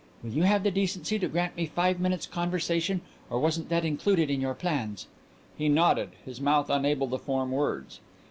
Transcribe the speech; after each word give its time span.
"Will 0.23 0.31
you 0.31 0.41
have 0.45 0.63
the 0.63 0.71
decency 0.71 1.19
to 1.19 1.27
grant 1.27 1.55
me 1.55 1.67
five 1.67 1.99
minutes' 1.99 2.25
conversation 2.25 3.01
or 3.29 3.39
wasn't 3.39 3.69
that 3.69 3.85
included 3.85 4.31
in 4.31 4.41
your 4.41 4.55
plans?" 4.55 5.05
He 5.55 5.69
nodded, 5.69 6.09
his 6.25 6.41
mouth 6.41 6.71
unable 6.71 7.07
to 7.09 7.19
form 7.19 7.51
words. 7.51 7.99